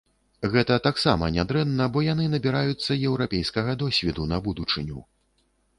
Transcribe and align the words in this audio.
Гэта 0.53 0.77
таксама 0.87 1.29
нядрэнна, 1.35 1.85
бо 1.97 2.03
яны 2.07 2.25
набіраюцца 2.33 2.99
еўрапейскага 3.09 3.71
досведу 3.85 4.29
на 4.35 4.43
будучыню. 4.49 4.99